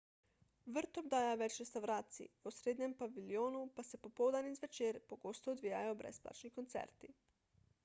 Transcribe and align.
vrt 0.77 0.97
obdaja 1.01 1.35
več 1.41 1.57
restavracij 1.61 2.29
v 2.45 2.49
osrednjem 2.53 2.95
paviljonu 3.03 3.61
pa 3.77 3.87
se 3.91 4.01
popoldan 4.07 4.51
in 4.53 4.59
zvečer 4.63 5.01
pogosto 5.13 5.57
odvijajo 5.57 5.95
brezplačni 6.03 6.55
koncerti 6.59 7.15